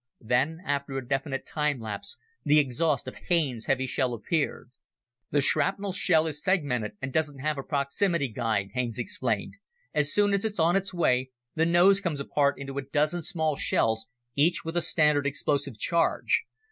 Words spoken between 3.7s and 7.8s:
shell appeared. "The shrapnel shell is segmented and doesn't have a